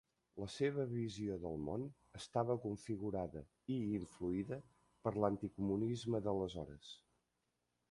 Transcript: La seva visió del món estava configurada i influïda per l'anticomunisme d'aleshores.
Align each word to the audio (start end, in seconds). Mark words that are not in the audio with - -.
La 0.43 0.45
seva 0.51 0.85
visió 0.93 1.35
del 1.43 1.59
món 1.65 1.83
estava 2.19 2.55
configurada 2.63 3.45
i 3.75 3.77
influïda 3.99 4.59
per 5.05 5.15
l'anticomunisme 5.21 6.25
d'aleshores. 6.29 6.93